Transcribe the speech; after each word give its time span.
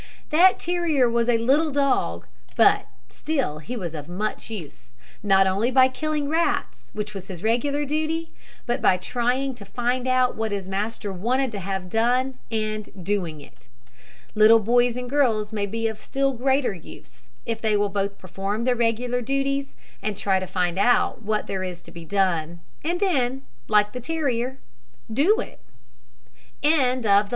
That 0.31 0.57
terrier 0.57 1.07
was 1.07 1.29
a 1.29 1.37
little 1.37 1.69
dog, 1.71 2.25
but 2.57 2.87
still 3.09 3.59
he 3.59 3.77
was 3.77 3.93
of 3.93 4.09
much 4.09 4.49
use, 4.49 4.95
not 5.21 5.45
only 5.45 5.69
by 5.69 5.89
killing 5.89 6.27
rats, 6.27 6.89
which 6.95 7.13
was 7.13 7.27
his 7.27 7.43
regular 7.43 7.85
duty, 7.85 8.31
but 8.65 8.81
by 8.81 8.97
trying 8.97 9.53
to 9.53 9.63
find 9.63 10.07
out 10.07 10.35
what 10.35 10.51
his 10.51 10.67
master 10.67 11.13
wanted 11.13 11.51
to 11.51 11.59
have 11.59 11.87
done, 11.87 12.39
and 12.49 12.89
doing 13.05 13.41
it. 13.41 13.67
Little 14.33 14.57
boys 14.57 14.97
and 14.97 15.07
girls 15.07 15.53
may 15.53 15.67
be 15.67 15.87
of 15.87 15.99
still 15.99 16.33
greater 16.33 16.73
use, 16.73 17.29
if 17.45 17.61
they 17.61 17.77
will 17.77 17.87
both 17.89 18.17
perform 18.17 18.63
their 18.63 18.75
regular 18.75 19.21
duties, 19.21 19.75
and 20.01 20.17
try 20.17 20.39
to 20.39 20.47
find 20.47 20.79
out 20.79 21.21
what 21.21 21.45
there 21.45 21.61
is 21.63 21.79
to 21.83 21.91
be 21.91 22.05
done, 22.05 22.59
and 22.83 22.99
then, 22.99 23.43
like 23.67 23.91
the 23.91 23.99
terrier, 24.01 24.57
do 25.13 25.39
it. 25.39 25.59